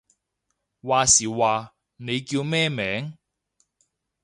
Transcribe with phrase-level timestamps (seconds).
[0.03, 0.11] 話時話，你叫
[2.43, 2.79] 咩名？